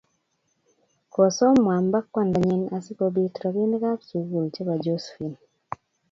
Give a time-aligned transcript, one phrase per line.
[1.13, 5.37] Kosom Mwamba kwandanyi asikobit robinikab sukul chebo Josephine